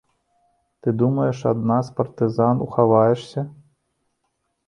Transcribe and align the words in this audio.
Ты 0.85 0.93
думаеш, 1.01 1.41
ад 1.51 1.59
нас, 1.71 1.85
партызан, 1.99 2.55
ухаваешся? 2.67 3.41